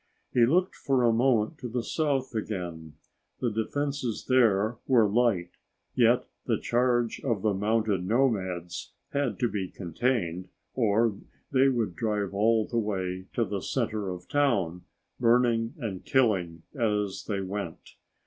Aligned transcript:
He 0.33 0.47
looked 0.47 0.73
for 0.75 1.03
a 1.03 1.13
moment 1.13 1.59
to 1.59 1.69
the 1.69 1.83
south 1.83 2.33
again. 2.33 2.93
The 3.39 3.51
defenses 3.51 4.25
there 4.27 4.77
were 4.87 5.07
light, 5.07 5.51
yet 5.93 6.25
the 6.47 6.57
charge 6.57 7.19
of 7.23 7.43
the 7.43 7.53
mounted 7.53 8.03
nomads 8.07 8.93
had 9.13 9.37
to 9.37 9.47
be 9.47 9.67
contained 9.69 10.47
or 10.73 11.19
they 11.51 11.69
would 11.69 11.95
drive 11.95 12.33
all 12.33 12.65
the 12.65 12.79
way 12.79 13.27
to 13.35 13.45
the 13.45 13.61
center 13.61 14.09
of 14.09 14.27
town, 14.27 14.85
burning 15.19 15.75
and 15.77 16.03
killing 16.03 16.63
as 16.73 17.25
they 17.25 17.41
went. 17.41 17.97